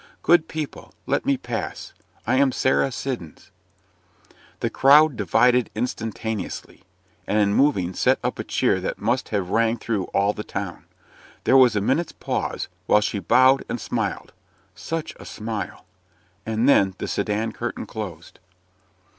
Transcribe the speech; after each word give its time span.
"Good 0.23 0.47
people, 0.47 0.95
let 1.05 1.27
me 1.27 1.37
pass 1.37 1.93
I 2.25 2.37
am 2.37 2.51
Sarah 2.51 2.91
Siddons." 2.91 3.51
The 4.61 4.71
crowd 4.71 5.15
divided 5.15 5.69
instantaneously, 5.75 6.81
and 7.27 7.37
in 7.37 7.53
moving 7.53 7.93
set 7.93 8.17
up 8.23 8.39
a 8.39 8.43
cheer 8.43 8.79
that 8.81 8.97
must 8.97 9.29
have 9.29 9.51
rang 9.51 9.77
through 9.77 10.05
all 10.05 10.33
the 10.33 10.43
town. 10.43 10.85
There 11.43 11.55
was 11.55 11.75
a 11.75 11.81
minute's 11.81 12.13
pause, 12.13 12.67
while 12.87 13.01
she 13.01 13.19
bowed 13.19 13.63
and 13.69 13.79
smiled 13.79 14.33
such 14.73 15.13
a 15.19 15.23
smile! 15.27 15.85
and 16.47 16.67
then 16.67 16.95
the 16.97 17.07
sedan 17.07 17.51
curtain 17.51 17.85
closed. 17.85 18.39